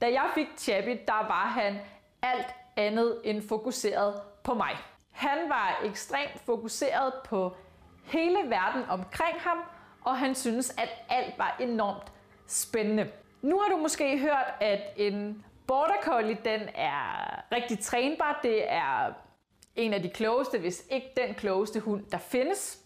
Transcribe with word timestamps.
Da 0.00 0.12
jeg 0.12 0.30
fik 0.34 0.46
Chappie, 0.58 1.00
der 1.06 1.26
var 1.28 1.46
han 1.46 1.78
alt 2.22 2.46
andet 2.76 3.20
end 3.24 3.48
fokuseret 3.48 4.20
på 4.44 4.54
mig. 4.54 4.76
Han 5.10 5.48
var 5.48 5.80
ekstremt 5.84 6.40
fokuseret 6.46 7.12
på 7.24 7.56
hele 8.04 8.38
verden 8.50 8.84
omkring 8.88 9.40
ham, 9.40 9.58
og 10.04 10.18
han 10.18 10.34
synes, 10.34 10.70
at 10.78 10.88
alt 11.08 11.38
var 11.38 11.56
enormt 11.60 12.12
spændende. 12.46 13.10
Nu 13.42 13.58
har 13.58 13.68
du 13.68 13.76
måske 13.76 14.18
hørt, 14.18 14.54
at 14.60 14.80
en 14.96 15.44
Border 15.66 16.02
Collie, 16.02 16.38
den 16.44 16.60
er 16.74 17.52
rigtig 17.52 17.78
trænbar. 17.78 18.40
Det 18.42 18.72
er 18.72 19.12
en 19.76 19.94
af 19.94 20.02
de 20.02 20.10
klogeste, 20.10 20.58
hvis 20.58 20.84
ikke 20.90 21.12
den 21.16 21.34
klogeste 21.34 21.80
hund, 21.80 22.04
der 22.10 22.18
findes. 22.18 22.80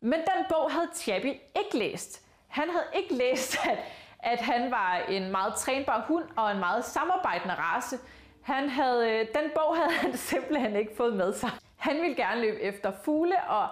Men 0.00 0.12
den 0.12 0.44
bog 0.48 0.72
havde 0.72 0.88
Chappie 0.94 1.40
ikke 1.56 1.78
læst. 1.78 2.26
Han 2.48 2.70
havde 2.70 2.86
ikke 2.94 3.14
læst, 3.14 3.66
at, 3.66 3.78
at 4.20 4.40
han 4.40 4.70
var 4.70 4.96
en 5.08 5.30
meget 5.30 5.54
trænbar 5.54 6.04
hund 6.08 6.24
og 6.36 6.50
en 6.50 6.58
meget 6.58 6.84
samarbejdende 6.84 7.54
race. 7.54 7.98
Han 8.42 8.68
havde, 8.68 9.10
øh, 9.10 9.18
den 9.20 9.50
bog 9.54 9.76
havde 9.76 9.92
han 9.92 10.16
simpelthen 10.30 10.76
ikke 10.76 10.96
fået 10.96 11.16
med 11.16 11.32
sig. 11.32 11.50
Han 11.76 11.96
ville 11.96 12.16
gerne 12.16 12.40
løbe 12.40 12.60
efter 12.60 12.92
fugle 13.04 13.36
og 13.48 13.68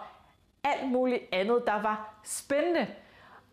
alt 0.65 0.91
muligt 0.91 1.23
andet, 1.33 1.63
der 1.67 1.83
var 1.83 2.15
spændende. 2.25 2.87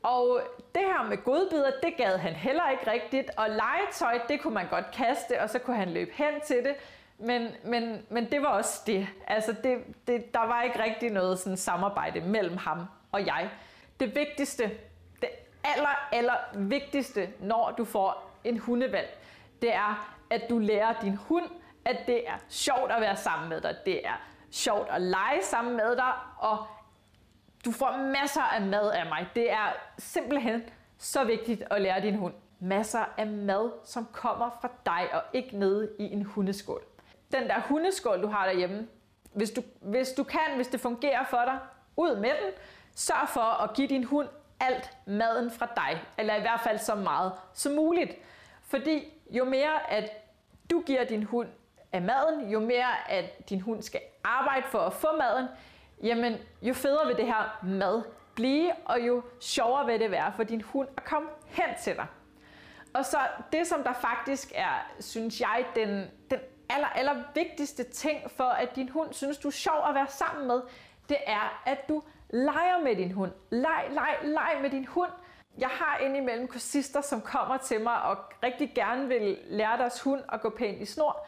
Og 0.03 0.41
det 0.75 0.81
her 0.81 1.03
med 1.09 1.17
godbidder, 1.17 1.71
det 1.83 1.97
gad 1.97 2.17
han 2.17 2.33
heller 2.33 2.69
ikke 2.69 2.91
rigtigt. 2.91 3.31
Og 3.37 3.49
legetøj, 3.49 4.19
det 4.27 4.41
kunne 4.41 4.53
man 4.53 4.67
godt 4.69 4.91
kaste, 4.91 5.41
og 5.41 5.49
så 5.49 5.59
kunne 5.59 5.75
han 5.75 5.93
løbe 5.93 6.11
hen 6.13 6.41
til 6.45 6.57
det. 6.57 6.75
Men, 7.17 7.47
men, 7.63 8.05
men 8.09 8.31
det 8.31 8.41
var 8.41 8.47
også 8.47 8.81
det. 8.87 9.07
Altså 9.27 9.55
det, 9.63 9.77
det, 10.07 10.33
der 10.33 10.47
var 10.47 10.63
ikke 10.63 10.83
rigtig 10.83 11.09
noget 11.09 11.39
sådan 11.39 11.57
samarbejde 11.57 12.21
mellem 12.21 12.57
ham 12.57 12.85
og 13.11 13.25
jeg. 13.25 13.49
Det 13.99 14.15
vigtigste, 14.15 14.71
aller, 15.63 16.07
aller 16.11 16.37
vigtigste, 16.53 17.29
når 17.39 17.73
du 17.77 17.85
får 17.85 18.31
en 18.43 18.57
hundevalg, 18.57 19.17
det 19.61 19.73
er, 19.73 20.15
at 20.29 20.41
du 20.49 20.59
lærer 20.59 21.01
din 21.01 21.15
hund, 21.15 21.49
at 21.85 21.97
det 22.07 22.27
er 22.27 22.33
sjovt 22.49 22.91
at 22.91 23.01
være 23.01 23.17
sammen 23.17 23.49
med 23.49 23.61
dig. 23.61 23.75
Det 23.85 24.07
er 24.07 24.21
sjovt 24.51 24.89
at 24.89 25.01
lege 25.01 25.43
sammen 25.43 25.77
med 25.77 25.95
dig, 25.95 26.13
og 26.37 26.57
du 27.65 27.71
får 27.71 27.97
masser 27.97 28.41
af 28.41 28.61
mad 28.61 28.91
af 28.91 29.05
mig. 29.05 29.27
Det 29.35 29.51
er 29.51 29.73
simpelthen 29.97 30.63
så 30.97 31.23
vigtigt 31.23 31.63
at 31.71 31.81
lære 31.81 32.01
din 32.01 32.15
hund. 32.15 32.33
Masser 32.59 33.05
af 33.17 33.27
mad, 33.27 33.71
som 33.83 34.07
kommer 34.11 34.49
fra 34.61 34.69
dig 34.85 35.09
og 35.13 35.21
ikke 35.33 35.57
nede 35.57 35.91
i 35.99 36.03
en 36.03 36.23
hundeskål. 36.23 36.83
Den 37.31 37.43
der 37.43 37.61
hundeskål, 37.61 38.21
du 38.21 38.27
har 38.27 38.45
derhjemme, 38.45 38.87
hvis 39.33 39.51
du, 39.51 39.61
hvis 39.81 40.09
du 40.09 40.23
kan, 40.23 40.55
hvis 40.55 40.67
det 40.67 40.79
fungerer 40.79 41.23
for 41.23 41.41
dig, 41.45 41.59
ud 41.97 42.15
med 42.15 42.29
den. 42.29 42.51
Sørg 42.95 43.29
for 43.29 43.63
at 43.63 43.73
give 43.73 43.87
din 43.87 44.03
hund 44.03 44.27
alt 44.59 44.97
maden 45.05 45.51
fra 45.51 45.67
dig, 45.75 46.01
eller 46.17 46.35
i 46.35 46.41
hvert 46.41 46.61
fald 46.61 46.77
så 46.77 46.95
meget 46.95 47.31
som 47.53 47.71
muligt. 47.71 48.11
Fordi 48.61 49.13
jo 49.29 49.45
mere 49.45 49.91
at 49.91 50.11
du 50.71 50.81
giver 50.81 51.03
din 51.03 51.23
hund 51.23 51.47
af 51.91 52.01
maden, 52.01 52.49
jo 52.49 52.59
mere 52.59 53.09
at 53.09 53.49
din 53.49 53.61
hund 53.61 53.81
skal 53.81 54.01
arbejde 54.23 54.65
for 54.67 54.79
at 54.79 54.93
få 54.93 55.07
maden, 55.17 55.47
jamen 56.03 56.37
jo 56.61 56.73
federe 56.73 57.07
vil 57.07 57.17
det 57.17 57.25
her 57.25 57.59
mad 57.63 58.03
blive, 58.35 58.71
og 58.85 59.07
jo 59.07 59.23
sjovere 59.39 59.85
vil 59.85 59.99
det 59.99 60.11
være 60.11 60.33
for 60.35 60.43
din 60.43 60.61
hund 60.61 60.87
at 60.97 61.03
komme 61.03 61.29
hen 61.47 61.69
til 61.81 61.95
dig. 61.95 62.05
Og 62.93 63.05
så 63.05 63.17
det, 63.51 63.67
som 63.67 63.83
der 63.83 63.93
faktisk 63.93 64.51
er, 64.55 64.91
synes 64.99 65.41
jeg, 65.41 65.65
den, 65.75 66.07
den 66.29 66.39
aller, 66.69 66.87
aller 66.87 67.23
vigtigste 67.35 67.83
ting 67.83 68.31
for, 68.31 68.43
at 68.43 68.75
din 68.75 68.89
hund 68.89 69.13
synes, 69.13 69.37
du 69.37 69.47
er 69.47 69.51
sjov 69.51 69.85
at 69.89 69.95
være 69.95 70.07
sammen 70.07 70.47
med, 70.47 70.61
det 71.09 71.17
er, 71.25 71.61
at 71.65 71.89
du 71.89 72.03
leger 72.33 72.83
med 72.83 72.95
din 72.95 73.11
hund. 73.11 73.31
Leg, 73.49 73.85
leg, 73.89 74.17
leg 74.23 74.57
med 74.61 74.69
din 74.69 74.85
hund. 74.85 75.11
Jeg 75.57 75.69
har 75.69 75.97
indimellem 75.97 76.47
kursister, 76.47 77.01
som 77.01 77.21
kommer 77.21 77.57
til 77.57 77.81
mig 77.81 78.01
og 78.01 78.17
rigtig 78.43 78.71
gerne 78.75 79.07
vil 79.07 79.37
lære 79.45 79.77
deres 79.77 80.01
hund 80.01 80.21
at 80.31 80.41
gå 80.41 80.49
pænt 80.49 80.81
i 80.81 80.85
snor. 80.85 81.25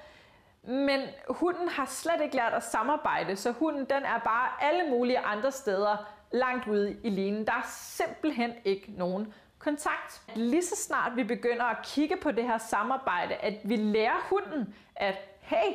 Men 0.64 1.02
hunden 1.30 1.70
har 1.70 1.86
slet 1.86 2.22
ikke 2.22 2.36
lært 2.36 2.54
at 2.54 2.64
samarbejde, 2.64 3.36
så 3.36 3.52
hunden 3.52 3.86
den 3.86 4.04
er 4.04 4.20
bare 4.20 4.50
alle 4.62 4.90
mulige 4.90 5.20
andre 5.20 5.52
steder 5.52 5.98
langt 6.32 6.68
ude 6.68 6.98
i 7.04 7.10
linen. 7.10 7.48
Der 7.48 7.54
er 7.54 7.68
simpelthen 7.70 8.54
ikke 8.66 8.92
nogen 8.98 9.34
kontakt. 9.60 10.22
Lige 10.36 10.64
så 10.64 10.76
snart 10.76 11.16
vi 11.16 11.24
begynder 11.24 11.64
at 11.64 11.78
kigge 11.84 12.16
på 12.18 12.32
det 12.32 12.44
her 12.44 12.58
samarbejde, 12.58 13.34
at 13.34 13.54
vi 13.64 13.76
lærer 13.76 14.28
hunden, 14.30 14.76
at 14.96 15.16
hey, 15.42 15.74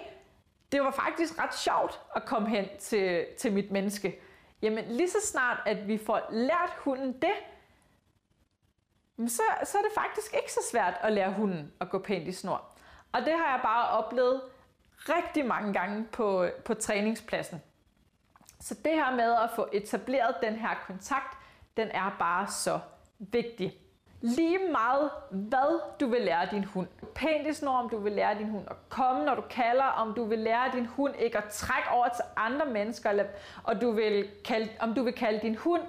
det 0.72 0.80
var 0.80 0.90
faktisk 0.90 1.42
ret 1.42 1.54
sjovt 1.54 2.00
at 2.16 2.24
komme 2.24 2.48
hen 2.48 2.64
til, 2.78 3.26
til 3.38 3.52
mit 3.52 3.70
menneske. 3.70 4.20
Jamen 4.62 4.84
lige 4.84 5.10
så 5.10 5.18
snart, 5.24 5.58
at 5.66 5.88
vi 5.88 5.98
får 5.98 6.26
lært 6.30 6.72
hunden 6.78 7.12
det, 7.12 7.32
så, 9.30 9.42
så 9.64 9.78
er 9.78 9.82
det 9.82 9.92
faktisk 9.94 10.34
ikke 10.34 10.52
så 10.52 10.60
svært 10.70 10.94
at 11.00 11.12
lære 11.12 11.32
hunden 11.32 11.72
at 11.80 11.90
gå 11.90 11.98
pænt 11.98 12.28
i 12.28 12.32
snor. 12.32 12.64
Og 13.12 13.20
det 13.20 13.32
har 13.32 13.50
jeg 13.50 13.60
bare 13.62 13.88
oplevet 13.88 14.40
rigtig 14.98 15.46
mange 15.46 15.72
gange 15.72 16.04
på, 16.12 16.48
på 16.64 16.74
træningspladsen. 16.74 17.62
Så 18.60 18.74
det 18.84 18.92
her 18.92 19.16
med 19.16 19.32
at 19.32 19.50
få 19.54 19.68
etableret 19.72 20.34
den 20.42 20.54
her 20.54 20.74
kontakt, 20.86 21.38
den 21.76 21.88
er 21.88 22.16
bare 22.18 22.46
så 22.46 22.80
vigtig. 23.18 23.78
Lige 24.20 24.58
meget 24.72 25.10
hvad 25.30 25.80
du 26.00 26.06
vil 26.06 26.20
lære 26.20 26.48
din 26.50 26.64
hund. 26.64 26.86
Pænt 27.14 27.46
i 27.46 27.52
snor, 27.52 27.72
om 27.72 27.88
du 27.88 27.98
vil 27.98 28.12
lære 28.12 28.38
din 28.38 28.50
hund 28.50 28.64
at 28.70 28.76
komme, 28.88 29.24
når 29.24 29.34
du 29.34 29.42
kalder, 29.50 29.84
om 29.84 30.14
du 30.14 30.24
vil 30.24 30.38
lære 30.38 30.70
din 30.72 30.86
hund 30.86 31.14
ikke 31.18 31.38
at 31.38 31.44
trække 31.44 31.88
over 31.90 32.08
til 32.08 32.24
andre 32.36 32.66
mennesker, 32.66 33.10
eller, 33.10 33.24
og 33.64 33.80
du 33.80 33.90
vil 33.92 34.28
kalde, 34.44 34.68
om 34.80 34.94
du 34.94 35.02
vil 35.02 35.12
kalde 35.12 35.40
din 35.40 35.54
hund 35.56 35.82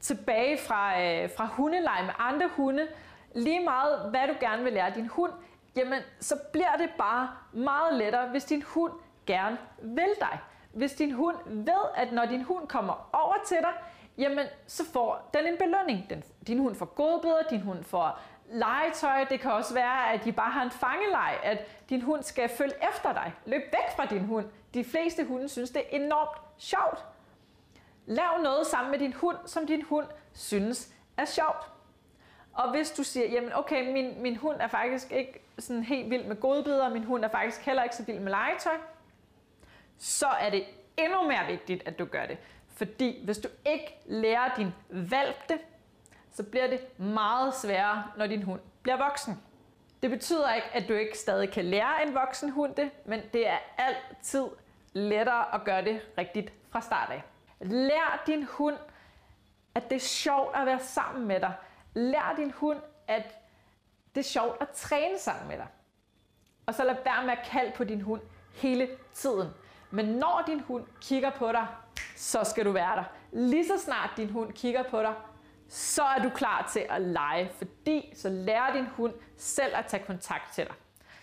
tilbage 0.00 0.58
fra, 0.58 1.02
øh, 1.02 1.30
fra 1.36 1.46
hundeleje 1.46 2.02
med 2.02 2.14
andre 2.18 2.48
hunde. 2.56 2.86
Lige 3.34 3.64
meget 3.64 4.10
hvad 4.10 4.28
du 4.28 4.34
gerne 4.40 4.64
vil 4.64 4.72
lære 4.72 4.92
din 4.94 5.06
hund, 5.06 5.32
jamen 5.76 6.02
så 6.20 6.34
bliver 6.52 6.76
det 6.78 6.90
bare 6.98 7.30
meget 7.52 7.94
lettere, 7.94 8.28
hvis 8.28 8.44
din 8.44 8.62
hund 8.62 8.92
gerne 9.26 9.58
vil 9.82 10.10
dig. 10.20 10.38
Hvis 10.72 10.92
din 10.92 11.12
hund 11.12 11.36
ved, 11.46 11.84
at 11.96 12.12
når 12.12 12.24
din 12.24 12.42
hund 12.42 12.68
kommer 12.68 13.08
over 13.12 13.34
til 13.46 13.56
dig, 13.56 13.72
jamen 14.18 14.46
så 14.66 14.84
får 14.92 15.30
den 15.34 15.46
en 15.46 15.58
belønning. 15.58 16.10
Den, 16.10 16.24
din 16.46 16.58
hund 16.58 16.74
får 16.74 16.86
godbidder, 16.86 17.42
din 17.50 17.60
hund 17.60 17.84
får 17.84 18.20
legetøj. 18.50 19.24
Det 19.24 19.40
kan 19.40 19.52
også 19.52 19.74
være, 19.74 20.12
at 20.12 20.24
de 20.24 20.32
bare 20.32 20.50
har 20.50 20.62
en 20.62 20.70
fangeleg, 20.70 21.38
at 21.42 21.66
din 21.90 22.02
hund 22.02 22.22
skal 22.22 22.48
følge 22.48 22.74
efter 22.94 23.12
dig. 23.12 23.32
Løb 23.46 23.62
væk 23.62 23.96
fra 23.96 24.06
din 24.06 24.24
hund. 24.24 24.46
De 24.74 24.84
fleste 24.84 25.24
hunde 25.24 25.48
synes, 25.48 25.70
det 25.70 25.82
er 25.82 25.96
enormt 25.96 26.40
sjovt. 26.58 27.04
Lav 28.06 28.42
noget 28.42 28.66
sammen 28.66 28.90
med 28.90 28.98
din 28.98 29.12
hund, 29.12 29.36
som 29.46 29.66
din 29.66 29.82
hund 29.82 30.06
synes 30.32 30.92
er 31.16 31.24
sjovt. 31.24 31.70
Og 32.52 32.70
hvis 32.70 32.90
du 32.90 33.02
siger, 33.02 33.28
jamen 33.28 33.52
okay, 33.54 33.92
min, 33.92 34.22
min 34.22 34.36
hund 34.36 34.56
er 34.60 34.68
faktisk 34.68 35.12
ikke 35.12 35.40
sådan 35.58 35.82
helt 35.82 36.10
vild 36.10 36.24
med 36.24 36.36
godbidder, 36.36 36.88
min 36.88 37.04
hund 37.04 37.24
er 37.24 37.28
faktisk 37.28 37.60
heller 37.60 37.82
ikke 37.82 37.96
så 37.96 38.04
vild 38.04 38.18
med 38.18 38.30
legetøj, 38.30 38.76
så 39.98 40.26
er 40.26 40.50
det 40.50 40.64
endnu 40.96 41.22
mere 41.22 41.46
vigtigt, 41.46 41.88
at 41.88 41.98
du 41.98 42.04
gør 42.04 42.26
det. 42.26 42.38
Fordi 42.78 43.24
hvis 43.24 43.38
du 43.38 43.48
ikke 43.66 43.98
lærer 44.06 44.54
din 44.56 44.74
valp 44.90 45.48
det, 45.48 45.58
så 46.32 46.42
bliver 46.42 46.66
det 46.66 46.98
meget 46.98 47.54
sværere, 47.54 48.04
når 48.16 48.26
din 48.26 48.42
hund 48.42 48.60
bliver 48.82 48.96
voksen. 48.96 49.42
Det 50.02 50.10
betyder 50.10 50.54
ikke, 50.54 50.68
at 50.72 50.88
du 50.88 50.94
ikke 50.94 51.18
stadig 51.18 51.50
kan 51.50 51.64
lære 51.64 52.06
en 52.06 52.14
voksen 52.14 52.50
hund 52.50 52.74
det, 52.74 52.90
men 53.04 53.20
det 53.32 53.48
er 53.48 53.58
altid 53.78 54.44
lettere 54.92 55.54
at 55.54 55.64
gøre 55.64 55.84
det 55.84 56.00
rigtigt 56.18 56.52
fra 56.70 56.80
start 56.80 57.10
af. 57.10 57.22
Lær 57.60 58.22
din 58.26 58.44
hund, 58.44 58.76
at 59.74 59.90
det 59.90 59.96
er 59.96 60.00
sjovt 60.00 60.56
at 60.56 60.66
være 60.66 60.80
sammen 60.80 61.28
med 61.28 61.40
dig. 61.40 61.52
Lær 61.94 62.34
din 62.36 62.50
hund, 62.50 62.78
at 63.08 63.38
det 64.14 64.20
er 64.20 64.24
sjovt 64.24 64.56
at 64.60 64.68
træne 64.68 65.18
sammen 65.18 65.48
med 65.48 65.56
dig. 65.56 65.66
Og 66.66 66.74
så 66.74 66.84
lad 66.84 66.96
være 67.04 67.24
med 67.24 67.32
at 67.32 67.46
kalde 67.50 67.72
på 67.76 67.84
din 67.84 68.00
hund 68.00 68.20
hele 68.54 68.88
tiden. 69.14 69.48
Men 69.90 70.04
når 70.04 70.42
din 70.46 70.60
hund 70.60 70.86
kigger 71.00 71.30
på 71.30 71.52
dig, 71.52 71.66
så 72.18 72.44
skal 72.44 72.64
du 72.64 72.72
være 72.72 72.96
der. 72.96 73.04
Lige 73.32 73.66
så 73.66 73.78
snart 73.84 74.10
din 74.16 74.30
hund 74.30 74.52
kigger 74.52 74.82
på 74.82 75.02
dig, 75.02 75.14
så 75.68 76.02
er 76.02 76.22
du 76.22 76.30
klar 76.30 76.70
til 76.72 76.86
at 76.90 77.02
lege, 77.02 77.50
fordi 77.58 78.12
så 78.16 78.28
lærer 78.28 78.72
din 78.72 78.86
hund 78.86 79.12
selv 79.36 79.76
at 79.76 79.86
tage 79.86 80.04
kontakt 80.04 80.54
til 80.54 80.64
dig. 80.64 80.74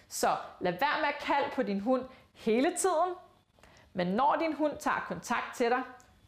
Så 0.08 0.36
lad 0.60 0.72
være 0.72 1.00
med 1.02 1.08
at 1.08 1.20
kalde 1.22 1.50
på 1.56 1.64
din 1.64 1.80
hund 1.80 2.04
hele 2.34 2.74
tiden, 2.78 3.14
men 3.94 4.08
når 4.08 4.36
din 4.40 4.54
hund 4.54 4.78
tager 4.80 5.06
kontakt 5.08 5.56
til 5.56 5.70
dig, 5.70 5.82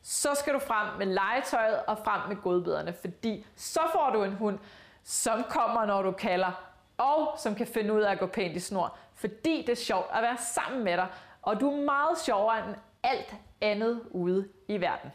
så 0.04 0.36
skal 0.36 0.54
du 0.54 0.60
frem 0.60 0.98
med 0.98 1.06
legetøjet 1.06 1.86
og 1.86 1.98
frem 1.98 2.22
med 2.28 2.36
godbiderne, 2.36 2.94
fordi 2.94 3.46
så 3.56 3.82
får 3.94 4.10
du 4.14 4.24
en 4.24 4.34
hund, 4.34 4.60
som 5.04 5.44
kommer, 5.50 5.86
når 5.86 6.02
du 6.02 6.12
kalder, 6.12 6.52
og 6.98 7.36
som 7.38 7.56
kan 7.56 7.68
finde 7.68 7.94
ud 7.94 8.02
af 8.02 8.12
at 8.12 8.20
gå 8.20 8.28
pænt 8.28 8.56
i 8.56 8.60
snor, 8.60 8.98
fordi 9.16 9.62
det 9.62 9.70
er 9.70 9.76
sjovt 9.76 10.08
at 10.14 10.24
være 10.24 10.38
sammen 10.38 10.84
med 10.84 10.98
dig, 10.98 11.08
og 11.42 11.60
du 11.60 11.72
er 11.72 11.86
meget 11.86 12.18
sjovere 12.18 12.68
end 12.68 12.76
alt 13.04 13.36
andet 13.62 14.02
ude 14.12 14.50
i 14.68 14.82
verden. 14.82 15.12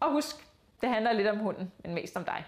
Og 0.00 0.12
husk, 0.12 0.36
det 0.80 0.88
handler 0.88 1.12
lidt 1.12 1.28
om 1.28 1.38
hunden, 1.38 1.72
men 1.84 1.94
mest 1.94 2.16
om 2.16 2.24
dig. 2.24 2.44